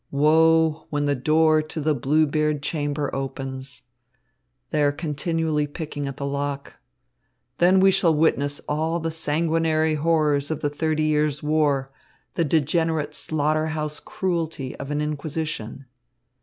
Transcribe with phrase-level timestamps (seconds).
[0.09, 3.83] Woe, when the door to the Bluebeard chamber opens.
[4.71, 6.77] They are continually picking at the lock.
[7.59, 11.91] Then we shall witness all the sanguinary horrors of the Thirty Years' War,
[12.33, 15.85] the degenerate slaughter house cruelty of an inquisition."